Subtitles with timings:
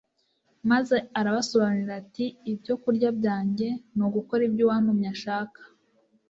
[0.71, 5.59] maze arabasobanurira ati, “Ibyokurya byanjye ni ugukora ibyo uwantumye ashaka,